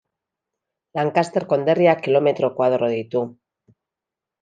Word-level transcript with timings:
Lancaster 1.01 1.47
konderriak 1.53 2.03
kilometro 2.09 2.53
koadro 2.59 2.95
ditu. 2.99 3.27